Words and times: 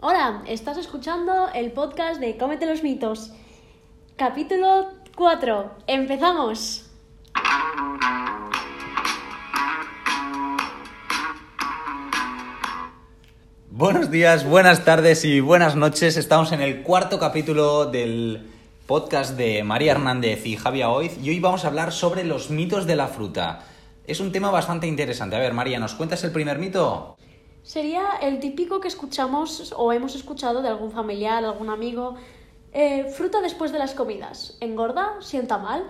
Hola, 0.00 0.44
estás 0.46 0.78
escuchando 0.78 1.48
el 1.52 1.72
podcast 1.72 2.20
de 2.20 2.36
Cómete 2.36 2.66
los 2.66 2.84
mitos. 2.84 3.32
Capítulo 4.14 4.92
4. 5.16 5.72
Empezamos. 5.88 6.88
Buenos 13.72 14.08
días, 14.12 14.48
buenas 14.48 14.84
tardes 14.84 15.24
y 15.24 15.40
buenas 15.40 15.74
noches. 15.74 16.16
Estamos 16.16 16.52
en 16.52 16.60
el 16.60 16.84
cuarto 16.84 17.18
capítulo 17.18 17.86
del 17.86 18.48
podcast 18.86 19.36
de 19.36 19.64
María 19.64 19.90
Hernández 19.90 20.46
y 20.46 20.54
Javier 20.54 20.86
Oiz 20.86 21.18
y 21.20 21.30
hoy 21.30 21.40
vamos 21.40 21.64
a 21.64 21.68
hablar 21.68 21.90
sobre 21.90 22.22
los 22.22 22.50
mitos 22.50 22.86
de 22.86 22.94
la 22.94 23.08
fruta. 23.08 23.64
Es 24.06 24.20
un 24.20 24.30
tema 24.30 24.52
bastante 24.52 24.86
interesante. 24.86 25.34
A 25.34 25.40
ver, 25.40 25.54
María, 25.54 25.80
¿nos 25.80 25.94
cuentas 25.94 26.22
el 26.22 26.30
primer 26.30 26.60
mito? 26.60 27.16
Sería 27.68 28.16
el 28.22 28.40
típico 28.40 28.80
que 28.80 28.88
escuchamos 28.88 29.74
o 29.76 29.92
hemos 29.92 30.14
escuchado 30.14 30.62
de 30.62 30.68
algún 30.68 30.90
familiar, 30.90 31.44
algún 31.44 31.68
amigo. 31.68 32.14
Eh, 32.72 33.04
fruta 33.10 33.42
después 33.42 33.72
de 33.72 33.78
las 33.78 33.92
comidas. 33.92 34.56
¿Engorda? 34.60 35.16
¿Sienta 35.20 35.58
mal? 35.58 35.84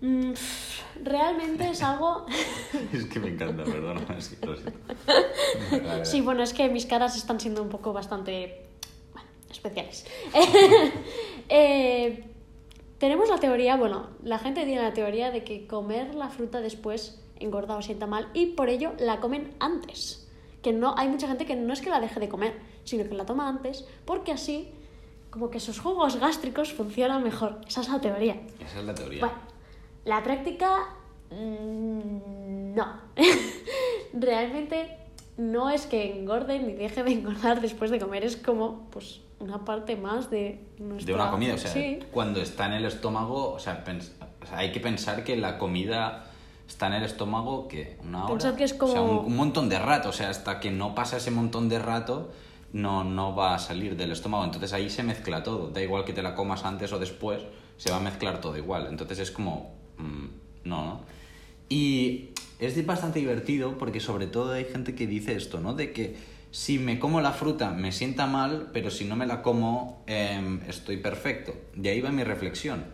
Mm, 0.00 0.34
realmente 1.02 1.68
es 1.68 1.82
algo... 1.82 2.24
es 2.92 3.06
que 3.06 3.18
me 3.18 3.30
encanta, 3.30 3.64
perdón. 3.64 4.06
Siento. 4.20 4.54
Sí, 6.04 6.20
bueno, 6.20 6.44
es 6.44 6.54
que 6.54 6.68
mis 6.68 6.86
caras 6.86 7.16
están 7.16 7.40
siendo 7.40 7.60
un 7.60 7.70
poco 7.70 7.92
bastante 7.92 8.64
bueno, 9.12 9.28
especiales. 9.50 10.06
Eh, 11.48 12.24
tenemos 12.98 13.28
la 13.28 13.38
teoría, 13.38 13.74
bueno, 13.74 14.10
la 14.22 14.38
gente 14.38 14.64
tiene 14.64 14.80
la 14.80 14.94
teoría 14.94 15.32
de 15.32 15.42
que 15.42 15.66
comer 15.66 16.14
la 16.14 16.28
fruta 16.28 16.60
después 16.60 17.20
engorda 17.40 17.76
o 17.76 17.82
sienta 17.82 18.06
mal 18.06 18.28
y 18.32 18.46
por 18.46 18.68
ello 18.68 18.92
la 19.00 19.18
comen 19.18 19.56
antes. 19.58 20.23
Que 20.64 20.72
no, 20.72 20.94
hay 20.98 21.08
mucha 21.08 21.28
gente 21.28 21.46
que 21.46 21.54
no 21.54 21.72
es 21.72 21.80
que 21.80 21.90
la 21.90 22.00
deje 22.00 22.18
de 22.18 22.28
comer, 22.28 22.54
sino 22.82 23.08
que 23.08 23.14
la 23.14 23.24
toma 23.26 23.48
antes 23.48 23.86
porque 24.04 24.32
así 24.32 24.70
como 25.30 25.50
que 25.50 25.60
sus 25.60 25.78
jugos 25.78 26.16
gástricos 26.16 26.72
funcionan 26.72 27.22
mejor. 27.22 27.60
Esa 27.68 27.82
es 27.82 27.88
la 27.88 28.00
teoría. 28.00 28.40
Esa 28.60 28.80
es 28.80 28.84
la 28.84 28.94
teoría. 28.94 29.20
Bueno, 29.20 29.34
la 30.04 30.22
práctica 30.22 30.88
mm, 31.30 32.74
no. 32.74 32.86
Realmente 34.12 34.96
no 35.36 35.70
es 35.70 35.86
que 35.86 36.16
engorde 36.18 36.58
ni 36.60 36.72
deje 36.74 37.02
de 37.02 37.12
engordar 37.12 37.60
después 37.60 37.90
de 37.90 37.98
comer, 37.98 38.24
es 38.24 38.36
como 38.36 38.88
pues 38.90 39.20
una 39.40 39.64
parte 39.64 39.96
más 39.96 40.30
de 40.30 40.60
nuestra... 40.78 41.06
De 41.06 41.20
una 41.20 41.30
comida, 41.30 41.54
o 41.54 41.58
sea, 41.58 41.72
Sí. 41.72 41.98
cuando 42.12 42.40
está 42.40 42.66
en 42.66 42.72
el 42.74 42.84
estómago, 42.84 43.52
o 43.52 43.58
sea, 43.58 43.84
pens- 43.84 44.12
o 44.42 44.46
sea, 44.46 44.58
hay 44.58 44.70
que 44.72 44.80
pensar 44.80 45.24
que 45.24 45.36
la 45.36 45.58
comida 45.58 46.30
está 46.68 46.86
en 46.88 46.94
el 46.94 47.04
estómago 47.04 47.68
que 47.68 47.96
una 48.02 48.24
hora. 48.24 48.32
Pensad 48.34 48.54
que 48.56 48.64
es 48.64 48.72
O 48.80 48.86
sea, 48.88 49.00
como- 49.00 49.20
un, 49.20 49.26
un 49.26 49.36
montón 49.36 49.68
de 49.68 49.78
rato, 49.78 50.08
o 50.08 50.12
sea, 50.12 50.30
hasta 50.30 50.60
que 50.60 50.70
no 50.70 50.94
pasa 50.94 51.16
ese 51.18 51.30
montón 51.30 51.68
de 51.68 51.78
rato, 51.78 52.32
no, 52.72 53.04
no 53.04 53.34
va 53.36 53.54
a 53.54 53.58
salir 53.58 53.96
del 53.96 54.12
estómago. 54.12 54.44
Entonces 54.44 54.72
ahí 54.72 54.90
se 54.90 55.02
mezcla 55.02 55.42
todo. 55.42 55.70
Da 55.70 55.80
igual 55.82 56.04
que 56.04 56.12
te 56.12 56.22
la 56.22 56.34
comas 56.34 56.64
antes 56.64 56.92
o 56.92 56.98
después, 56.98 57.40
se 57.76 57.90
va 57.90 57.96
a 57.98 58.00
mezclar 58.00 58.40
todo 58.40 58.56
igual. 58.56 58.86
Entonces 58.88 59.18
es 59.20 59.30
como... 59.30 59.74
mm, 59.98 60.26
no, 60.68 60.84
¿no? 60.86 61.00
Y 61.68 62.30
es 62.58 62.84
bastante 62.86 63.18
divertido 63.20 63.78
porque 63.78 64.00
sobre 64.00 64.26
todo 64.26 64.52
hay 64.52 64.64
gente 64.64 64.94
que 64.94 65.06
dice 65.06 65.34
esto, 65.34 65.60
¿no? 65.60 65.74
De 65.74 65.92
que 65.92 66.16
si 66.50 66.78
me 66.78 66.98
como 66.98 67.20
la 67.20 67.32
fruta 67.32 67.70
me 67.70 67.90
sienta 67.92 68.26
mal, 68.26 68.70
pero 68.72 68.90
si 68.90 69.04
no 69.04 69.16
me 69.16 69.26
la 69.26 69.42
como 69.42 70.02
em, 70.06 70.60
estoy 70.68 70.96
perfecto. 70.98 71.54
De 71.74 71.90
ahí 71.90 72.00
va 72.00 72.10
mi 72.10 72.24
reflexión. 72.24 72.84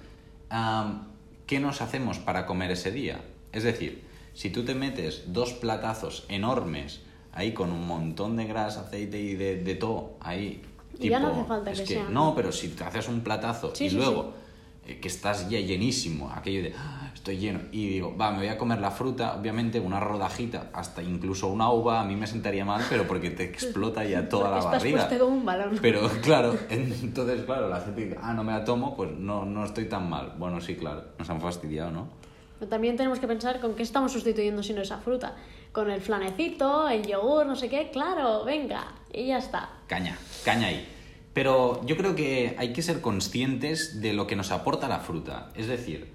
Am, 0.50 1.08
¿Qué 1.46 1.58
nos 1.58 1.80
hacemos 1.82 2.18
para 2.18 2.46
comer 2.46 2.70
ese 2.70 2.92
día? 2.92 3.20
Es 3.52 3.62
decir, 3.64 4.04
si 4.34 4.50
tú 4.50 4.64
te 4.64 4.74
metes 4.74 5.24
dos 5.32 5.52
platazos 5.54 6.24
enormes 6.28 7.00
ahí 7.32 7.52
con 7.52 7.70
un 7.70 7.86
montón 7.86 8.36
de 8.36 8.44
grasa, 8.46 8.80
aceite 8.82 9.20
y 9.20 9.34
de, 9.34 9.56
de 9.62 9.74
todo, 9.74 10.12
ahí... 10.20 10.62
Y 10.98 11.08
ya 11.08 11.18
no 11.20 11.28
hace 11.28 11.44
falta 11.44 11.70
es 11.70 11.80
que 11.80 11.86
sea, 11.86 12.08
No, 12.10 12.34
pero 12.34 12.52
si 12.52 12.68
te 12.68 12.84
haces 12.84 13.08
un 13.08 13.20
platazo 13.22 13.74
Sí, 13.74 13.86
y 13.86 13.90
sí, 13.90 13.96
luego 13.96 14.34
eh, 14.86 14.98
que 15.00 15.08
estás 15.08 15.48
ya 15.48 15.58
llenísimo, 15.60 16.30
aquello 16.30 16.62
de 16.62 16.74
"Ah, 16.76 17.10
estoy 17.14 17.38
lleno, 17.38 17.60
y 17.72 17.86
digo, 17.88 18.16
va, 18.16 18.30
me 18.32 18.38
voy 18.38 18.48
a 18.48 18.58
comer 18.58 18.80
la 18.80 18.90
fruta, 18.90 19.34
obviamente 19.36 19.78
una 19.80 20.00
rodajita, 20.00 20.70
hasta 20.74 21.02
incluso 21.02 21.48
una 21.48 21.70
uva, 21.70 22.00
a 22.00 22.04
mí 22.04 22.16
me 22.16 22.26
sentaría 22.26 22.64
mal, 22.64 22.82
pero 22.90 23.06
porque 23.06 23.30
te 23.30 23.44
explota 23.44 24.04
ya 24.04 24.28
toda 24.28 24.50
la 24.50 24.58
Estás 24.58 24.72
barriga. 24.72 25.06
puesto 25.06 25.24
como 25.24 25.36
un 25.38 25.44
balón. 25.46 25.78
Pero 25.80 26.08
claro, 26.22 26.58
entonces, 26.68 27.42
claro, 27.44 27.68
la 27.68 27.80
gente 27.80 28.04
dice, 28.06 28.18
ah, 28.20 28.34
no 28.34 28.42
me 28.44 28.52
la 28.52 28.64
tomo, 28.64 28.96
pues 28.96 29.10
no, 29.12 29.44
no 29.46 29.64
estoy 29.64 29.84
tan 29.86 30.08
mal. 30.10 30.34
Bueno, 30.38 30.60
sí, 30.60 30.74
claro, 30.76 31.04
nos 31.18 31.30
han 31.30 31.40
fastidiado, 31.40 31.90
¿no? 31.90 32.08
Pero 32.60 32.68
también 32.68 32.96
tenemos 32.96 33.18
que 33.18 33.26
pensar 33.26 33.58
con 33.58 33.74
qué 33.74 33.82
estamos 33.82 34.12
sustituyendo 34.12 34.62
si 34.62 34.74
no 34.74 34.82
esa 34.82 34.98
fruta. 34.98 35.34
Con 35.72 35.90
el 35.90 36.02
flanecito, 36.02 36.90
el 36.90 37.06
yogur, 37.06 37.46
no 37.46 37.56
sé 37.56 37.70
qué, 37.70 37.90
claro, 37.90 38.44
venga, 38.44 38.92
y 39.10 39.28
ya 39.28 39.38
está. 39.38 39.70
Caña, 39.86 40.18
caña 40.44 40.66
ahí. 40.66 40.86
Pero 41.32 41.80
yo 41.86 41.96
creo 41.96 42.14
que 42.14 42.54
hay 42.58 42.74
que 42.74 42.82
ser 42.82 43.00
conscientes 43.00 44.02
de 44.02 44.12
lo 44.12 44.26
que 44.26 44.36
nos 44.36 44.50
aporta 44.50 44.88
la 44.88 44.98
fruta. 44.98 45.48
Es 45.54 45.68
decir, 45.68 46.12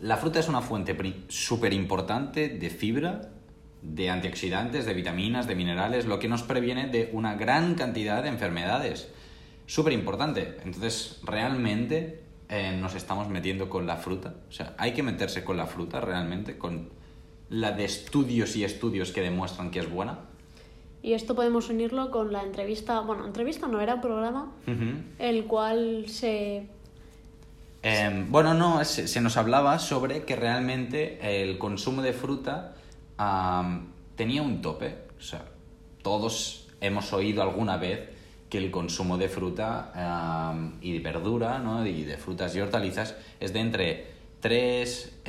la 0.00 0.16
fruta 0.16 0.40
es 0.40 0.48
una 0.48 0.62
fuente 0.62 0.96
súper 1.28 1.72
importante 1.72 2.48
de 2.48 2.70
fibra, 2.70 3.30
de 3.80 4.10
antioxidantes, 4.10 4.86
de 4.86 4.94
vitaminas, 4.94 5.46
de 5.46 5.54
minerales, 5.54 6.06
lo 6.06 6.18
que 6.18 6.26
nos 6.26 6.42
previene 6.42 6.88
de 6.88 7.10
una 7.12 7.36
gran 7.36 7.76
cantidad 7.76 8.24
de 8.24 8.30
enfermedades. 8.30 9.12
Súper 9.66 9.92
importante. 9.92 10.56
Entonces, 10.64 11.20
realmente 11.22 12.23
eh, 12.48 12.76
nos 12.80 12.94
estamos 12.94 13.28
metiendo 13.28 13.68
con 13.68 13.86
la 13.86 13.96
fruta. 13.96 14.34
O 14.48 14.52
sea, 14.52 14.74
hay 14.78 14.92
que 14.92 15.02
meterse 15.02 15.44
con 15.44 15.56
la 15.56 15.66
fruta 15.66 16.00
realmente, 16.00 16.58
con 16.58 16.90
la 17.48 17.72
de 17.72 17.84
estudios 17.84 18.56
y 18.56 18.64
estudios 18.64 19.12
que 19.12 19.20
demuestran 19.20 19.70
que 19.70 19.80
es 19.80 19.90
buena. 19.90 20.18
Y 21.02 21.12
esto 21.12 21.34
podemos 21.34 21.68
unirlo 21.68 22.10
con 22.10 22.32
la 22.32 22.42
entrevista, 22.42 23.00
bueno, 23.00 23.26
entrevista 23.26 23.66
no 23.66 23.80
era 23.80 23.96
un 23.96 24.00
programa, 24.00 24.52
el 25.18 25.44
cual 25.44 26.04
se... 26.08 26.66
Eh, 27.82 28.26
bueno, 28.30 28.54
no, 28.54 28.82
se, 28.84 29.06
se 29.06 29.20
nos 29.20 29.36
hablaba 29.36 29.78
sobre 29.78 30.24
que 30.24 30.34
realmente 30.34 31.42
el 31.42 31.58
consumo 31.58 32.00
de 32.00 32.14
fruta 32.14 32.76
tenía 34.16 34.40
un 34.40 34.62
tope. 34.62 34.96
O 35.18 35.20
sea, 35.20 35.44
todos 36.02 36.68
hemos 36.80 37.12
oído 37.12 37.42
alguna 37.42 37.76
vez 37.76 38.13
que 38.54 38.58
el 38.58 38.70
consumo 38.70 39.18
de 39.18 39.28
fruta 39.28 39.90
am, 40.48 40.78
y 40.80 40.92
de 40.92 41.00
verdura, 41.00 41.58
¿no? 41.58 41.84
y 41.84 42.04
de 42.04 42.16
frutas 42.16 42.54
y 42.54 42.60
hortalizas 42.60 43.16
es 43.40 43.52
de 43.52 43.58
entre 43.58 44.06
3, 44.38 45.22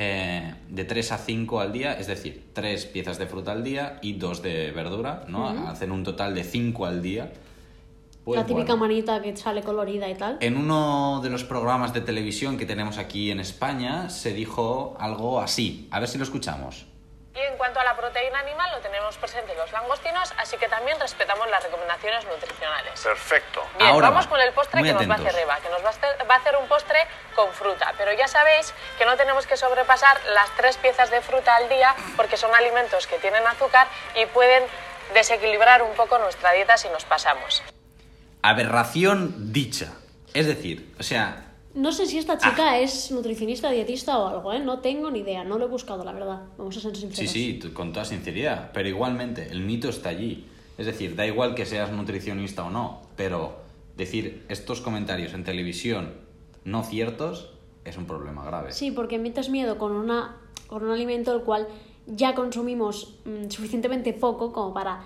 de 0.70 0.86
3 0.86 1.12
a 1.12 1.18
5 1.18 1.60
al 1.60 1.74
día, 1.74 1.94
es 1.94 2.06
decir, 2.06 2.50
3 2.54 2.86
piezas 2.86 3.18
de 3.18 3.26
fruta 3.26 3.52
al 3.52 3.64
día 3.64 3.98
y 4.04 4.14
2 4.14 4.44
de 4.44 4.72
verdura, 4.74 5.24
¿no? 5.28 5.48
Hacen 5.48 5.92
un 5.92 6.04
total 6.04 6.36
de 6.36 6.44
5 6.44 6.86
al 6.86 7.02
día. 7.02 7.34
Pues, 8.24 8.40
la 8.40 8.46
típica 8.46 8.76
bueno. 8.76 8.94
manita 8.94 9.20
que 9.24 9.36
sale 9.36 9.64
colorida 9.64 10.08
y 10.08 10.14
tal. 10.14 10.38
En 10.40 10.56
uno 10.56 11.20
de 11.24 11.32
los 11.32 11.44
programas 11.44 11.96
de 11.96 12.02
televisión 12.02 12.58
que 12.58 12.68
tenemos 12.68 13.00
aquí 13.00 13.32
en 13.32 13.40
España 13.40 14.12
se 14.12 14.36
dijo 14.36 14.96
algo 15.00 15.40
así. 15.40 15.88
A 15.90 16.00
ver 16.00 16.10
si 16.10 16.20
lo 16.20 16.26
escuchamos. 16.26 16.86
En 17.56 17.58
cuanto 17.58 17.80
a 17.80 17.86
la 17.86 17.96
proteína 17.96 18.40
animal, 18.40 18.70
lo 18.74 18.80
tenemos 18.80 19.16
presente 19.16 19.54
en 19.54 19.58
los 19.58 19.72
langostinos, 19.72 20.34
así 20.38 20.58
que 20.58 20.68
también 20.68 21.00
respetamos 21.00 21.50
las 21.50 21.64
recomendaciones 21.64 22.26
nutricionales. 22.26 23.00
Perfecto. 23.00 23.66
Bien, 23.78 23.92
Ahora 23.92 24.10
vamos 24.10 24.26
va. 24.26 24.30
con 24.32 24.42
el 24.42 24.52
postre 24.52 24.82
Muy 24.82 24.90
que 24.90 24.94
nos 24.94 25.04
va 25.10 25.14
a 25.14 25.16
atentos. 25.16 25.34
hacer 25.34 25.42
Eva, 25.44 25.58
que 25.62 25.70
nos 25.70 25.82
va 25.82 25.88
a 25.88 25.92
hacer, 25.92 26.30
va 26.30 26.36
a 26.36 26.38
hacer 26.38 26.58
un 26.58 26.68
postre 26.68 27.08
con 27.34 27.50
fruta. 27.54 27.94
Pero 27.98 28.12
ya 28.12 28.28
sabéis 28.28 28.74
que 28.98 29.06
no 29.06 29.16
tenemos 29.16 29.48
que 29.48 29.56
sobrepasar 29.56 30.20
las 30.34 30.50
tres 30.58 30.76
piezas 30.76 31.10
de 31.12 31.22
fruta 31.22 31.56
al 31.56 31.70
día 31.70 31.96
porque 32.18 32.36
son 32.36 32.54
alimentos 32.54 33.08
que 33.08 33.20
tienen 33.20 33.48
azúcar 33.48 33.88
y 34.16 34.26
pueden 34.26 34.66
desequilibrar 35.14 35.82
un 35.82 35.94
poco 35.96 36.18
nuestra 36.20 36.52
dieta 36.52 36.76
si 36.76 36.90
nos 36.90 37.06
pasamos. 37.06 37.64
Aberración 38.42 39.54
dicha. 39.54 39.94
Es 40.34 40.46
decir, 40.46 40.94
o 41.00 41.04
sea, 41.04 41.45
No 41.76 41.92
sé 41.92 42.06
si 42.06 42.18
esta 42.18 42.38
chica 42.38 42.80
es 42.80 43.12
nutricionista, 43.12 43.70
dietista 43.70 44.18
o 44.18 44.28
algo, 44.30 44.54
¿eh? 44.54 44.60
No 44.60 44.80
tengo 44.80 45.12
ni 45.12 45.20
idea, 45.20 45.44
no 45.44 45.58
lo 45.58 45.66
he 45.66 45.68
buscado, 45.68 46.06
la 46.06 46.14
verdad. 46.14 46.44
Vamos 46.58 46.78
a 46.78 46.80
ser 46.80 46.96
sinceros. 46.96 47.32
sí, 47.32 47.60
sí, 47.62 47.70
con 47.72 47.92
toda 47.92 48.06
sinceridad, 48.06 48.72
pero 48.74 48.88
igualmente, 48.88 49.50
el 49.52 49.60
mito 49.62 49.90
está 49.90 50.10
allí. 50.10 50.46
Es 50.78 50.86
decir, 50.86 51.16
da 51.16 51.26
igual 51.26 51.54
que 51.54 51.66
seas 51.66 51.92
nutricionista 51.92 52.64
o 52.64 52.70
no, 52.70 53.02
pero 53.18 53.58
decir 53.98 54.46
estos 54.48 54.82
comentarios 54.82 55.34
en 55.34 55.44
televisión 55.44 56.14
no 56.64 56.84
ciertos 56.84 57.52
es 57.84 57.98
un 57.98 58.06
problema 58.06 58.44
grave. 58.46 58.72
Sí, 58.72 58.92
porque 58.92 59.20
metes 59.20 59.50
miedo 59.50 59.78
con, 59.78 59.92
una, 59.92 60.38
con 60.68 60.84
un 60.84 60.92
alimento 60.92 61.34
el 61.34 61.42
cual 61.42 61.68
ya 62.08 62.36
consumimos 62.36 63.20
mm, 63.26 63.50
suficientemente 63.50 64.14
poco 64.14 64.52
como 64.52 64.74
para, 64.74 65.06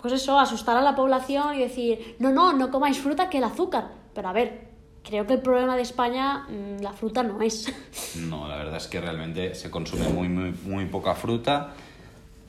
pues 0.00 0.14
eso, 0.14 0.38
asustar 0.38 0.76
a 0.76 0.82
la 0.82 0.94
población 0.94 1.56
y 1.56 1.60
decir, 1.60 2.16
no, 2.18 2.32
no, 2.32 2.52
no 2.52 2.70
comáis 2.70 2.98
fruta 2.98 3.28
que 3.28 3.38
el 3.38 3.44
azúcar. 3.44 3.92
Pero 4.14 4.28
a 4.28 4.32
ver, 4.32 4.68
creo 5.08 5.26
que 5.26 5.34
el 5.34 5.40
problema 5.40 5.74
de 5.74 5.82
España 5.82 6.46
mm, 6.48 6.82
la 6.82 6.92
fruta 6.92 7.22
no 7.22 7.40
es. 7.40 7.72
No, 8.16 8.46
la 8.46 8.56
verdad 8.56 8.76
es 8.76 8.86
que 8.86 9.00
realmente 9.00 9.54
se 9.54 9.70
consume 9.70 10.08
muy, 10.08 10.28
muy, 10.28 10.84
poca 10.86 11.14
fruta. 11.14 11.74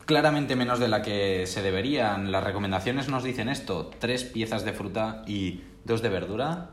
Claramente 0.06 0.56
menos 0.56 0.80
de 0.80 0.88
la 0.88 1.02
que 1.02 1.46
se 1.48 1.62
deberían. 1.62 2.32
Las 2.32 2.44
recomendaciones 2.44 3.08
nos 3.08 3.24
dicen 3.24 3.48
esto: 3.48 3.90
tres 4.00 4.24
piezas 4.24 4.66
de 4.66 4.74
fruta 4.74 5.24
y 5.28 5.62
dos 5.86 6.02
de 6.02 6.10
verdura. 6.10 6.72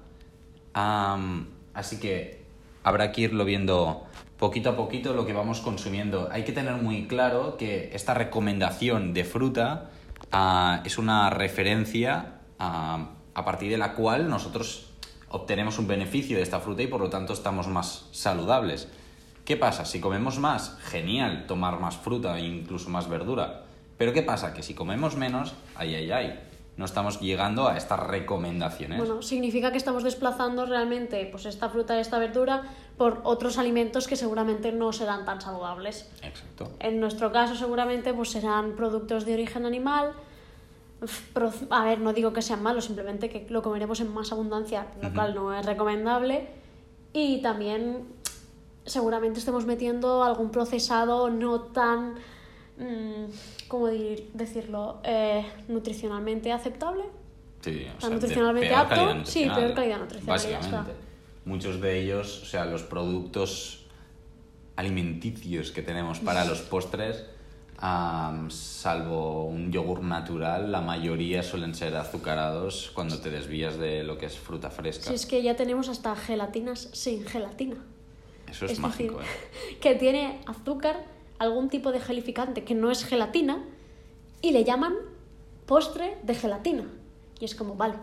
Así 0.73 2.01
que 2.01 2.45
habrá 2.83 3.13
que 3.13 3.23
irlo 3.23 3.45
viendo 3.45 4.05
poquito 4.39 4.71
a 4.71 4.77
poquito 4.77 5.15
lo 5.15 5.25
que 5.25 5.33
vamos 5.33 5.61
consumiendo. 5.61 6.29
Hay 6.33 6.45
que 6.45 6.53
tener 6.53 6.75
muy 6.75 7.07
claro 7.07 7.57
que 7.57 7.91
esta 7.95 8.15
recomendación 8.15 9.15
de 9.15 9.25
fruta 9.25 9.91
ah, 10.33 10.83
es 10.85 10.99
una 10.99 11.31
referencia 11.31 12.41
a 12.59 13.11
a 13.37 13.45
partir 13.45 13.71
de 13.71 13.77
la 13.77 13.93
cual 13.93 14.31
nosotros 14.31 14.86
obtenemos 15.31 15.79
un 15.79 15.87
beneficio 15.87 16.37
de 16.37 16.43
esta 16.43 16.61
fruta 16.61 16.83
y 16.83 16.87
por 16.87 17.01
lo 17.01 17.11
tanto 17.11 17.33
estamos 17.33 17.69
más 17.69 18.07
saludables. 18.13 18.89
¿Qué 19.45 19.57
pasa? 19.57 19.85
Si 19.85 20.01
comemos 20.01 20.39
más, 20.39 20.77
genial 20.83 21.47
tomar 21.47 21.79
más 21.79 21.97
fruta 21.97 22.39
e 22.39 22.45
incluso 22.45 22.91
más 22.91 23.09
verdura. 23.09 23.63
Pero 23.97 24.13
¿qué 24.13 24.23
pasa? 24.23 24.53
Que 24.53 24.63
si 24.63 24.75
comemos 24.75 25.17
menos, 25.17 25.55
ay, 25.77 25.95
ay, 25.95 26.11
ay, 26.11 26.41
no 26.77 26.85
estamos 26.85 27.21
llegando 27.21 27.69
a 27.69 27.77
estas 27.77 28.01
recomendaciones. 28.01 28.99
Bueno, 28.99 29.23
significa 29.23 29.71
que 29.71 29.79
estamos 29.79 30.03
desplazando 30.03 30.67
realmente 30.67 31.27
pues 31.31 31.47
esta 31.47 31.71
fruta 31.71 31.97
y 31.97 32.01
esta 32.01 32.19
verdura 32.19 32.65
por 32.99 33.21
otros 33.25 33.57
alimentos 33.57 34.07
que 34.07 34.17
seguramente 34.17 34.73
no 34.73 34.93
serán 34.93 35.25
tan 35.25 35.41
saludables. 35.41 36.11
Exacto. 36.23 36.71
En 36.81 37.01
nuestro 37.01 37.33
caso 37.33 37.55
seguramente 37.55 38.13
pues 38.13 38.31
serán 38.31 38.77
productos 38.77 39.25
de 39.25 39.35
origen 39.35 39.65
animal. 39.65 40.13
A 41.71 41.85
ver, 41.85 42.01
no 42.01 42.13
digo 42.13 42.33
que 42.33 42.41
sean 42.43 42.63
malos, 42.63 42.87
simplemente 42.87 43.29
que 43.29 43.47
lo 43.51 43.63
comeremos 43.63 44.01
en 44.01 44.13
más 44.13 44.33
abundancia, 44.33 44.87
lo 45.03 45.13
cual 45.13 45.35
no 45.35 45.55
es 45.55 45.65
recomendable. 45.67 46.49
Y 47.13 47.43
también 47.43 48.05
seguramente 48.85 49.39
estemos 49.39 49.67
metiendo 49.67 50.23
algún 50.25 50.51
procesado 50.51 51.29
no 51.29 51.61
tan, 51.61 52.15
mm, 52.79 53.25
¿cómo 53.69 53.89
dir- 53.89 54.31
decirlo?, 54.33 55.01
Eh, 55.05 55.45
nutricionalmente 55.69 56.51
aceptable. 56.53 57.05
Sí, 57.61 57.87
o 57.97 58.01
sea, 58.01 58.11
nutricionalmente 58.11 58.69
peor 58.69 58.81
apto, 58.81 59.25
sí, 59.27 59.49
peor 59.55 59.75
calidad 59.75 59.99
nutricional, 59.99 60.27
Básicamente. 60.39 60.93
Muchos 61.45 61.81
de 61.81 62.01
ellos, 62.01 62.43
o 62.43 62.47
sea, 62.47 62.65
los 62.65 62.83
productos 62.83 63.87
alimenticios 64.77 65.73
que 65.73 65.83
tenemos 65.83 66.21
para 66.21 66.45
los 66.45 66.61
postres, 66.63 67.25
salvo 67.79 69.45
un 69.45 69.71
yogur 69.71 70.03
natural, 70.03 70.73
la 70.73 70.81
mayoría 70.81 71.43
suelen 71.43 71.75
ser 71.75 71.97
azucarados 71.97 72.91
cuando 72.95 73.21
te 73.21 73.31
desvías 73.31 73.79
de 73.79 74.03
lo 74.03 74.19
que 74.19 74.27
es 74.27 74.39
fruta 74.39 74.71
fresca. 74.71 75.09
Si 75.09 75.15
es 75.15 75.27
que 75.27 75.43
ya 75.43 75.57
tenemos 75.57 75.89
hasta 75.89 76.15
gelatinas 76.17 76.89
sin 76.93 77.27
gelatina. 77.27 77.77
Eso 78.49 78.67
es, 78.67 78.73
es 78.73 78.79
mágico, 78.79 79.19
decir, 79.19 79.35
¿eh? 79.73 79.79
que 79.81 79.95
tiene 79.95 80.41
azúcar, 80.47 81.05
algún 81.39 81.69
tipo 81.69 81.93
de 81.93 82.01
gelificante 82.01 82.65
que 82.65 82.75
no 82.75 82.91
es 82.91 83.05
gelatina, 83.05 83.65
y 84.41 84.53
le 84.53 84.65
llaman 84.65 84.95
postre 85.67 86.17
de 86.23 86.35
gelatina. 86.35 86.85
Y 87.41 87.45
es 87.45 87.55
como, 87.55 87.75
vale, 87.75 87.97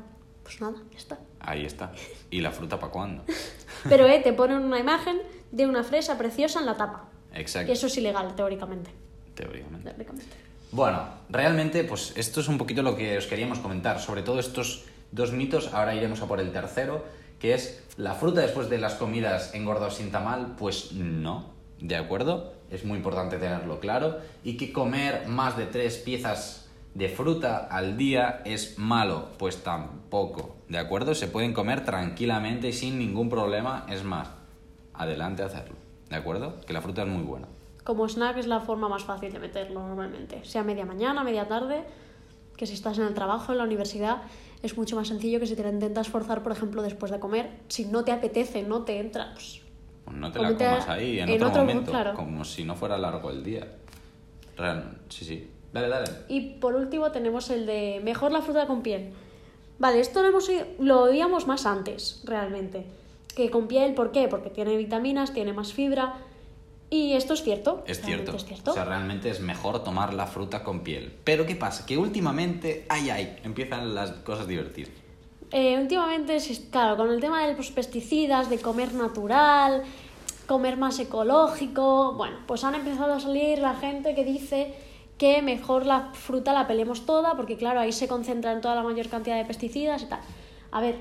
pues 0.44 0.62
nada, 0.62 0.76
ya 0.92 0.98
está. 0.98 1.20
Ahí 1.40 1.66
está. 1.66 1.94
¿Y 2.30 2.42
la 2.42 2.52
fruta 2.52 2.80
para 2.80 2.92
cuándo? 2.92 3.24
Pero 3.90 4.08
eh, 4.08 4.20
te 4.20 4.34
ponen 4.42 4.58
una 4.58 4.80
imagen 4.80 5.22
de 5.52 5.66
una 5.66 5.84
fresa 5.84 6.18
preciosa 6.18 6.60
en 6.60 6.66
la 6.66 6.76
tapa. 6.76 7.10
Exacto. 7.34 7.72
Y 7.72 7.74
eso 7.74 7.88
es 7.88 7.98
ilegal, 7.98 8.36
teóricamente. 8.36 8.92
Teóricamente. 9.36 9.90
teóricamente. 9.90 10.36
Bueno, 10.72 11.04
realmente, 11.30 11.84
pues 11.84 12.14
esto 12.16 12.40
es 12.42 12.48
un 12.48 12.58
poquito 12.58 12.82
lo 12.82 12.96
que 12.96 13.18
os 13.18 13.28
queríamos 13.28 13.60
comentar. 13.60 14.00
Sobre 14.00 14.24
todo 14.24 14.40
estos 14.40 14.86
dos 15.12 15.32
mitos, 15.32 15.72
ahora 15.74 15.94
iremos 15.94 16.22
a 16.22 16.28
por 16.28 16.40
el 16.40 16.52
tercero, 16.52 17.06
que 17.40 17.54
es 17.54 17.84
la 17.98 18.16
fruta 18.16 18.42
después 18.42 18.70
de 18.72 18.80
las 18.80 18.96
comidas 18.96 19.54
engorda 19.54 19.88
o 19.88 19.92
sienta 19.92 20.20
mal. 20.20 20.56
Pues 20.58 20.92
no, 20.94 21.52
¿de 21.80 21.96
acuerdo? 21.96 22.54
Es 22.72 22.86
muy 22.86 22.98
importante 22.98 23.38
tenerlo 23.38 23.80
claro. 23.80 24.18
Y 24.44 24.58
que 24.58 24.74
comer 24.74 25.28
más 25.28 25.58
de 25.58 25.68
tres 25.68 25.98
piezas 25.98 26.68
de 26.96 27.10
fruta 27.10 27.68
al 27.70 27.96
día 27.96 28.42
es 28.46 28.80
malo. 28.80 29.30
Pues 29.38 29.62
tampoco, 29.62 30.56
¿de 30.70 30.80
acuerdo? 30.80 31.14
Se 31.14 31.28
pueden 31.28 31.54
comer 31.54 31.86
tranquilamente 31.86 32.70
y 32.70 32.74
sin 32.74 32.98
ningún 32.98 33.30
problema. 33.30 33.86
Es 33.90 34.04
más, 34.04 34.30
adelante 34.94 35.44
a 35.44 35.48
hacerlo, 35.48 35.76
¿de 36.10 36.16
acuerdo? 36.16 36.62
Que 36.62 36.74
la 36.74 36.82
fruta 36.82 37.04
es 37.04 37.08
muy 37.08 37.22
buena. 37.22 37.48
Como 37.84 38.08
snack 38.08 38.38
es 38.38 38.48
la 38.48 38.60
forma 38.62 38.88
más 38.88 39.04
fácil 39.04 39.32
de 39.34 39.40
meterlo 39.40 39.82
normalmente. 39.86 40.44
Sea 40.46 40.64
media 40.64 40.86
mañana, 40.86 41.24
media 41.24 41.48
tarde, 41.48 41.84
que 42.56 42.66
si 42.66 42.74
estás 42.74 42.98
en 42.98 43.06
el 43.06 43.14
trabajo, 43.14 43.52
en 43.52 43.58
la 43.58 43.66
universidad, 43.66 44.22
es 44.62 44.78
mucho 44.78 44.96
más 44.96 45.08
sencillo 45.10 45.40
que 45.40 45.48
si 45.48 45.56
te 45.56 45.64
la 45.64 45.70
intentas 45.70 46.08
forzar, 46.08 46.44
por 46.44 46.52
ejemplo, 46.54 46.82
después 46.82 47.12
de 47.12 47.20
comer. 47.20 47.50
Si 47.68 47.86
no 47.86 48.04
te 48.06 48.12
apetece, 48.14 48.64
no 48.64 48.84
te 48.84 49.00
entra, 49.00 49.32
pues 49.34 49.62
Pues 50.06 50.16
no 50.16 50.32
te 50.32 50.40
la 50.40 50.54
comas 50.56 50.88
ahí 50.88 51.20
en, 51.20 51.28
en 51.30 51.36
otro, 51.36 51.50
otro- 51.50 51.62
momento, 51.62 51.92
claro. 51.92 52.14
como 52.14 52.46
si 52.46 52.64
no 52.64 52.76
fuera 52.76 52.98
largo 52.98 53.30
el 53.30 53.44
día. 53.44 53.68
Real, 54.56 54.98
sí, 55.10 55.26
sí. 55.26 55.50
Dale, 55.74 55.90
dale. 55.90 56.10
Y 56.30 56.52
por 56.60 56.76
último 56.76 57.12
tenemos 57.12 57.50
el 57.50 57.66
de 57.66 58.00
mejor 58.04 58.32
la 58.32 58.42
fruta 58.42 58.68
con 58.68 58.82
piel. 58.84 59.12
Vale, 59.80 60.00
esto 60.00 60.22
lo, 60.22 60.30
hemos, 60.30 60.50
lo 60.80 61.02
oíamos 61.02 61.48
más 61.48 61.66
antes, 61.66 62.22
realmente. 62.26 62.86
Que 63.36 63.50
con 63.50 63.68
piel, 63.68 63.96
¿por 63.96 64.12
qué? 64.12 64.28
Porque 64.28 64.52
tiene 64.52 64.78
vitaminas, 64.78 65.34
tiene 65.34 65.52
más 65.52 65.74
fibra. 65.74 66.14
Y 66.94 67.14
esto 67.14 67.34
es 67.34 67.42
cierto. 67.42 67.84
Es 67.88 68.02
cierto. 68.02 68.36
Es 68.36 68.46
cierto. 68.46 68.70
O 68.70 68.74
sea, 68.76 68.86
realmente 68.86 69.28
es 69.28 69.40
mejor 69.40 69.84
tomar 69.84 70.14
la 70.14 70.28
fruta 70.28 70.64
con 70.64 70.82
piel. 70.82 71.12
Pero 71.24 71.48
¿qué 71.48 71.56
pasa? 71.56 71.88
Que 71.88 71.98
últimamente, 71.98 72.86
ay, 72.88 73.10
ay, 73.10 73.40
empiezan 73.44 73.96
las 73.96 74.12
cosas 74.12 74.48
divertidas. 74.48 74.92
Eh, 75.50 75.80
últimamente, 75.82 76.40
sí, 76.40 76.68
claro, 76.72 76.96
con 76.96 77.10
el 77.10 77.20
tema 77.20 77.48
de 77.48 77.56
los 77.56 77.72
pesticidas, 77.72 78.48
de 78.52 78.60
comer 78.60 78.94
natural, 78.94 79.82
comer 80.46 80.78
más 80.78 81.00
ecológico, 81.00 82.14
bueno, 82.14 82.38
pues 82.46 82.64
han 82.64 82.76
empezado 82.76 83.14
a 83.14 83.20
salir 83.20 83.58
la 83.58 83.74
gente 83.74 84.14
que 84.14 84.24
dice 84.24 84.76
que 85.18 85.42
mejor 85.42 85.88
la 85.88 86.12
fruta 86.14 86.54
la 86.54 86.68
pelemos 86.68 87.08
toda, 87.08 87.36
porque 87.36 87.58
claro, 87.58 87.80
ahí 87.80 87.92
se 87.92 88.08
concentran 88.08 88.62
toda 88.62 88.76
la 88.76 88.84
mayor 88.84 89.10
cantidad 89.10 89.38
de 89.38 89.46
pesticidas 89.46 90.04
y 90.04 90.06
tal. 90.06 90.20
A 90.70 90.80
ver, 90.80 90.98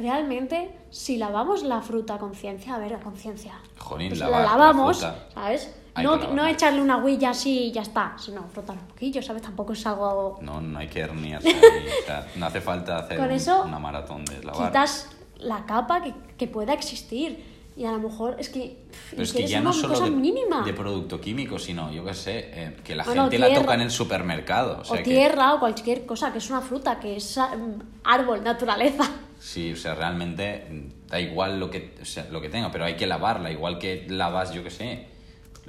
realmente, 0.00 0.70
si 0.90 1.16
lavamos 1.16 1.62
la 1.62 1.80
fruta 1.80 2.14
a 2.14 2.18
conciencia, 2.18 2.74
a 2.74 2.78
ver, 2.78 2.94
a 2.94 3.00
conciencia, 3.00 3.54
pues 3.88 4.18
la 4.18 4.28
la 4.28 4.42
lavamos, 4.42 4.98
fruta. 4.98 5.28
¿sabes? 5.34 5.74
Hay 5.94 6.04
No, 6.04 6.16
no 6.16 6.46
echarle 6.46 6.80
una 6.80 6.98
huilla 6.98 7.30
así 7.30 7.64
y 7.64 7.72
ya 7.72 7.82
está, 7.82 8.14
sino 8.18 8.42
frotar 8.48 8.76
un 8.76 8.86
poquillo, 8.86 9.22
¿sabes? 9.22 9.42
Tampoco 9.42 9.72
es 9.72 9.84
algo 9.86 10.38
No, 10.40 10.60
no 10.60 10.78
hay 10.78 10.88
que 10.88 11.00
herniarse. 11.00 11.48
O 12.02 12.06
sea, 12.06 12.26
no 12.36 12.46
hace 12.46 12.60
falta 12.60 12.98
hacer 12.98 13.18
Con 13.18 13.30
eso, 13.30 13.62
una 13.64 13.78
maratón 13.78 14.24
de 14.24 14.42
lavar. 14.42 14.68
quitas 14.68 15.08
la 15.36 15.64
capa 15.66 16.02
que, 16.02 16.14
que 16.36 16.46
pueda 16.46 16.72
existir. 16.72 17.60
Y 17.76 17.84
a 17.86 17.92
lo 17.92 17.98
mejor 17.98 18.36
es 18.38 18.50
que. 18.50 18.76
Pero 19.10 19.22
es 19.22 19.32
que 19.32 19.46
ya 19.46 19.60
no 19.60 19.72
solo 19.72 19.98
de, 20.00 20.10
mínima. 20.10 20.62
de 20.64 20.74
producto 20.74 21.18
químico, 21.20 21.58
sino, 21.58 21.90
yo 21.90 22.04
qué 22.04 22.14
sé, 22.14 22.50
eh, 22.52 22.76
que 22.84 22.94
la 22.94 23.04
Bueno, 23.04 23.22
gente 23.22 23.38
la 23.38 23.54
toca 23.54 23.74
en 23.74 23.80
el 23.82 23.90
supermercado. 23.90 24.78
O, 24.78 24.80
O, 24.80 24.84
sea 24.84 24.98
que, 24.98 25.04
tierra 25.04 25.54
o 25.54 25.60
cualquier 25.60 26.04
cosa, 26.04 26.30
que 26.30 26.38
es 26.38 26.50
una 26.50 26.60
fruta, 26.60 26.98
que 27.00 27.16
es 27.16 27.38
mm, 27.38 27.80
árbol, 28.04 28.42
naturaleza. 28.44 29.04
Sí, 29.40 29.72
o 29.72 29.76
sea, 29.76 29.94
realmente 29.94 30.66
mm, 30.70 31.08
da 31.08 31.20
igual 31.20 31.58
lo 31.58 31.70
que, 31.70 31.94
o 32.00 32.04
sea, 32.04 32.28
lo 32.30 32.40
que 32.42 32.50
tenga, 32.50 32.70
pero 32.70 32.84
hay 32.84 32.96
que 32.96 33.06
lavarla, 33.06 33.50
igual 33.50 33.78
que 33.78 34.06
lavas, 34.08 34.52
yo 34.52 34.62
qué 34.62 34.70
sé. 34.70 35.09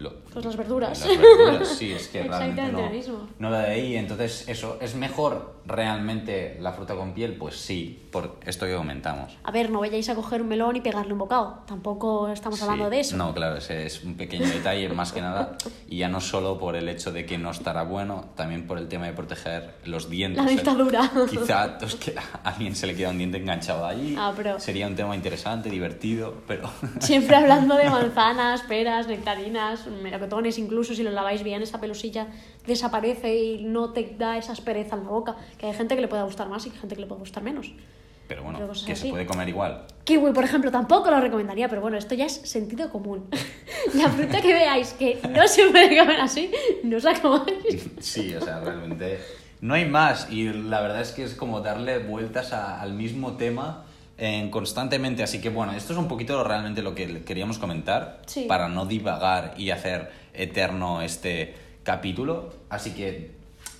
Lo- 0.02 0.20
Pues 0.34 0.44
las 0.46 0.58
verduras. 0.58 1.00
Las 1.06 1.18
verduras, 1.18 1.68
sí, 1.68 1.92
es 1.92 2.08
que 2.08 2.24
realmente 2.24 2.64
no, 2.72 2.82
lo 2.82 2.90
mismo. 2.90 3.28
no 3.40 3.52
da 3.52 3.62
de 3.62 3.72
ahí. 3.72 3.96
Entonces, 3.96 4.46
eso, 4.48 4.78
¿es 4.82 4.96
mejor 4.96 5.56
realmente 5.66 6.58
la 6.60 6.74
fruta 6.74 6.96
con 6.96 7.14
piel? 7.14 7.36
Pues 7.38 7.56
sí, 7.56 8.08
por 8.12 8.38
esto 8.46 8.66
que 8.66 8.76
comentamos. 8.76 9.38
A 9.44 9.52
ver, 9.52 9.70
no 9.70 9.80
vayáis 9.80 10.10
a 10.10 10.16
coger 10.16 10.42
un 10.42 10.48
melón 10.50 10.76
y 10.76 10.82
pegarle 10.82 11.14
un 11.14 11.20
bocado. 11.20 11.64
Tampoco 11.68 12.30
estamos 12.30 12.60
Sí. 12.60 12.66
hablando 12.66 12.90
de 12.90 13.00
eso. 13.00 13.18
No, 13.18 13.34
claro, 13.34 13.58
ese 13.58 13.86
es 13.86 14.04
un 14.04 14.16
pequeño 14.16 14.48
detalle 14.48 14.90
más 14.90 15.12
que 15.12 15.22
nada. 15.22 15.58
Y 15.88 15.98
ya 15.98 16.10
no 16.10 16.20
solo 16.22 16.58
por 16.60 16.76
el 16.76 16.88
hecho 16.90 17.12
de 17.12 17.26
que 17.26 17.38
no 17.38 17.52
estará 17.52 17.84
bueno, 17.84 18.26
también 18.36 18.68
por 18.68 18.78
el 18.78 18.88
tema 18.88 19.06
de 19.06 19.14
proteger 19.14 19.76
los 19.86 20.10
dientes. 20.10 20.44
La 20.44 20.52
¿eh? 20.52 20.56
dentadura. 20.56 21.12
Quizá 21.30 21.78
pues, 21.78 21.96
que 21.96 22.16
a 22.18 22.40
alguien 22.50 22.76
se 22.76 22.88
le 22.88 22.96
queda 22.96 23.10
un 23.10 23.18
diente 23.18 23.38
enganchado 23.38 23.86
allí. 23.86 24.16
Ah, 24.18 24.34
pero- 24.36 24.60
Sería 24.60 24.88
un 24.88 24.96
tema 24.96 25.16
interesante, 25.16 25.70
divertido, 25.70 26.34
pero... 26.48 26.70
Siempre 27.00 27.36
hablando 27.36 27.76
de 27.76 27.90
manzanas, 27.90 28.62
peras, 28.64 29.08
nectarinas, 29.08 29.86
melocotones, 29.92 30.58
incluso 30.58 30.94
si 30.96 31.04
los 31.04 31.14
laváis 31.14 31.44
bien, 31.44 31.62
esa 31.62 31.80
pelusilla 31.80 32.28
desaparece 32.66 33.36
y 33.36 33.64
no 33.64 33.92
te 33.94 34.16
da 34.18 34.38
esa 34.38 34.52
aspereza 34.54 34.96
en 34.96 35.04
la 35.04 35.10
boca. 35.10 35.36
Que 35.58 35.68
hay 35.68 35.74
gente 35.74 35.96
que 35.96 36.02
le 36.02 36.08
pueda 36.08 36.24
gustar 36.24 36.48
más 36.50 36.66
y 36.66 36.70
hay 36.70 36.76
gente 36.78 36.96
que 36.96 37.02
le 37.02 37.08
puede 37.08 37.20
gustar 37.20 37.44
menos. 37.44 37.72
Pero 38.28 38.44
bueno, 38.44 38.60
Pero 38.60 38.72
que 38.72 38.80
se 38.80 38.92
así. 38.94 39.10
puede 39.10 39.26
comer 39.26 39.50
igual. 39.50 39.86
Kiwi, 40.06 40.32
por 40.32 40.44
ejemplo, 40.46 40.72
tampoco 40.72 41.12
lo 41.12 41.20
recomendaría, 41.20 41.68
pero 41.68 41.82
bueno, 41.82 41.98
esto 41.98 42.16
ya 42.16 42.26
es 42.26 42.34
sentido 42.34 42.90
común. 42.90 43.26
La 43.94 44.08
fruta 44.10 44.40
que 44.42 44.54
veáis 44.54 44.94
que 44.94 45.20
no 45.30 45.46
se 45.48 45.68
puede 45.68 45.98
comer 45.98 46.22
así, 46.22 46.50
no 46.84 46.96
os 46.98 47.04
la 47.04 47.20
comáis. 47.22 47.90
Sí, 48.00 48.34
o 48.34 48.40
sea, 48.42 48.62
realmente 48.62 49.20
no 49.60 49.74
hay 49.74 49.86
más 49.86 50.32
y 50.32 50.46
la 50.54 50.80
verdad 50.82 51.02
es 51.02 51.12
que 51.12 51.24
es 51.24 51.34
como 51.36 51.60
darle 51.62 52.00
vueltas 52.00 52.54
a- 52.54 52.80
al 52.82 52.94
mismo 52.94 53.34
tema 53.34 53.86
eh, 54.24 54.48
constantemente. 54.52 55.24
Así 55.24 55.42
que 55.42 55.50
bueno, 55.50 55.74
esto 55.74 55.94
es 55.94 56.00
un 56.00 56.08
poquito 56.08 56.44
realmente 56.44 56.82
lo 56.84 56.94
que 56.94 57.24
queríamos 57.24 57.58
comentar 57.58 58.22
Sí. 58.28 58.46
para 58.48 58.70
no 58.70 58.86
divagar 58.86 59.56
y 59.58 59.72
hacer 59.72 60.12
eterno 60.34 61.02
este 61.02 61.56
capítulo. 61.84 62.54
Así 62.70 62.92
que 62.92 63.32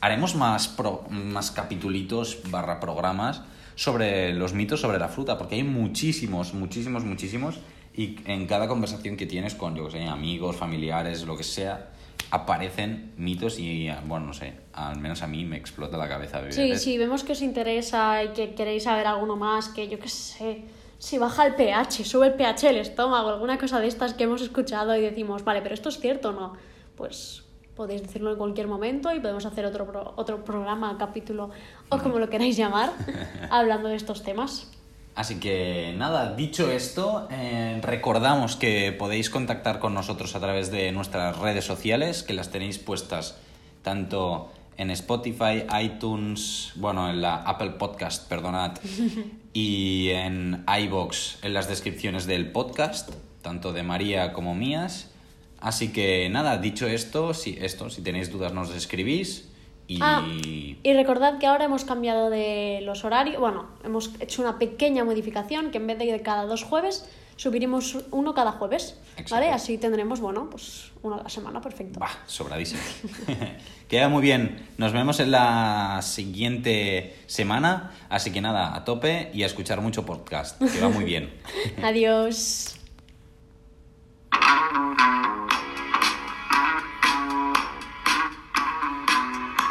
haremos 0.02 0.34
más, 0.36 0.68
pro- 0.68 1.04
más 1.12 1.52
capitulitos 1.52 2.40
barra 2.50 2.80
programas 2.80 3.42
sobre 3.76 4.34
los 4.34 4.54
mitos 4.54 4.82
sobre 4.82 4.98
la 4.98 5.10
fruta, 5.10 5.38
porque 5.38 5.56
hay 5.56 5.64
muchísimos, 5.64 6.54
muchísimos, 6.56 7.04
muchísimos. 7.06 7.60
Y 7.94 8.18
en 8.26 8.48
cada 8.48 8.68
conversación 8.68 9.18
que 9.18 9.26
tienes 9.26 9.54
con, 9.56 9.76
yo 9.76 9.86
que 9.86 9.92
sé, 9.92 10.04
amigos, 10.08 10.56
familiares, 10.56 11.26
lo 11.26 11.36
que 11.36 11.44
sea, 11.44 11.90
aparecen 12.32 13.12
mitos 13.18 13.60
y, 13.60 13.90
bueno, 14.08 14.28
no 14.28 14.34
sé, 14.34 14.54
al 14.74 14.98
menos 15.00 15.22
a 15.22 15.28
mí 15.28 15.44
me 15.44 15.58
explota 15.58 15.98
la 15.98 16.08
cabeza. 16.08 16.40
Sí, 16.52 16.70
sí, 16.78 16.98
vemos 16.98 17.24
que 17.24 17.34
os 17.34 17.42
interesa 17.42 18.24
y 18.24 18.30
que 18.30 18.54
queréis 18.56 18.84
saber 18.84 19.08
alguno 19.08 19.36
más, 19.36 19.68
que 19.70 19.90
yo 19.90 20.00
qué 20.00 20.08
sé, 20.08 20.64
si 20.98 21.18
baja 21.18 21.46
el 21.48 21.56
pH, 21.56 22.06
sube 22.06 22.28
el 22.28 22.34
pH 22.36 22.68
del 22.68 22.78
estómago, 22.78 23.30
alguna 23.30 23.58
cosa 23.58 23.80
de 23.82 23.88
estas 23.88 24.14
que 24.14 24.24
hemos 24.24 24.42
escuchado 24.42 24.96
y 24.96 25.02
decimos, 25.02 25.44
vale, 25.44 25.62
pero 25.62 25.74
esto 25.76 25.90
es 25.90 26.00
cierto 26.00 26.30
o 26.30 26.32
no, 26.32 26.54
pues 26.96 27.44
podéis 27.76 28.02
decirlo 28.04 28.32
en 28.32 28.38
cualquier 28.38 28.68
momento 28.68 29.14
y 29.14 29.20
podemos 29.20 29.46
hacer 29.46 29.66
otro, 29.66 29.86
pro- 29.88 30.14
otro 30.16 30.46
programa, 30.46 30.98
capítulo 30.98 31.50
o 31.90 31.98
como 31.98 32.20
lo 32.20 32.30
queráis 32.30 32.56
llamar, 32.56 32.92
hablando 33.50 33.90
de 33.90 33.96
estos 33.96 34.24
temas. 34.24 34.71
Así 35.14 35.40
que 35.40 35.94
nada, 35.98 36.36
dicho 36.36 36.72
esto, 36.72 37.28
eh, 37.32 37.80
recordamos 37.82 38.56
que 38.56 38.94
podéis 38.94 39.30
contactar 39.30 39.80
con 39.80 39.94
nosotros 39.94 40.36
a 40.36 40.40
través 40.40 40.72
de 40.72 40.92
nuestras 40.94 41.38
redes 41.38 41.66
sociales, 41.66 42.24
que 42.24 42.34
las 42.34 42.50
tenéis 42.50 42.80
puestas 42.80 43.38
tanto 43.84 44.52
en 44.78 44.90
Spotify, 44.92 45.66
iTunes, 45.82 46.72
bueno, 46.76 47.10
en 47.10 47.22
la 47.22 47.36
Apple 47.36 47.72
Podcast, 47.72 48.28
perdonad, 48.30 48.78
y 49.54 50.10
en 50.12 50.64
iBox 50.66 51.40
en 51.44 51.54
las 51.54 51.68
descripciones 51.68 52.26
del 52.26 52.52
podcast, 52.52 53.10
tanto 53.42 53.74
de 53.74 53.84
María 53.84 54.32
como 54.32 54.56
mías. 54.56 55.12
Así 55.60 55.92
que 55.92 56.30
nada, 56.30 56.58
dicho 56.58 56.88
esto, 56.88 57.34
si, 57.34 57.58
esto, 57.62 57.90
si 57.90 58.02
tenéis 58.02 58.32
dudas 58.32 58.54
nos 58.54 58.74
escribís 58.74 59.51
y... 59.96 60.00
Ah, 60.02 60.26
y 60.84 60.94
recordad 60.94 61.38
que 61.38 61.46
ahora 61.46 61.66
hemos 61.66 61.86
cambiado 61.86 62.30
de 62.30 62.80
los 62.82 63.06
horarios, 63.06 63.40
bueno, 63.40 63.68
hemos 63.84 64.12
hecho 64.20 64.42
una 64.42 64.58
pequeña 64.58 65.04
modificación 65.04 65.70
que 65.70 65.78
en 65.78 65.88
vez 65.88 66.00
de 66.00 66.22
cada 66.22 66.46
dos 66.46 66.64
jueves 66.64 67.08
subiremos 67.36 67.98
uno 68.12 68.34
cada 68.34 68.52
jueves, 68.52 68.98
Exacto. 69.12 69.36
¿vale? 69.36 69.50
Así 69.50 69.78
tendremos, 69.78 70.20
bueno, 70.20 70.50
pues 70.50 70.92
uno 71.02 71.16
a 71.16 71.24
la 71.24 71.30
semana, 71.30 71.62
perfecto. 71.62 72.00
Bah, 72.00 72.12
sobradísimo. 72.26 72.82
Queda 73.88 74.10
muy 74.10 74.22
bien. 74.22 74.68
Nos 74.78 74.94
vemos 74.94 75.20
en 75.20 75.32
la 75.32 76.00
siguiente 76.04 77.16
semana. 77.28 77.92
Así 78.10 78.32
que 78.32 78.42
nada, 78.42 78.76
a 78.76 78.86
tope 78.86 79.32
y 79.34 79.44
a 79.44 79.48
escuchar 79.48 79.82
mucho 79.82 80.06
podcast, 80.06 80.60
que 80.60 80.82
va 80.82 80.90
muy 80.90 81.04
bien. 81.04 81.32
Adiós. 81.84 82.76